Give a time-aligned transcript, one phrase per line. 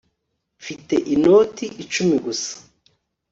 [0.59, 2.53] mfite inoti icumi gusa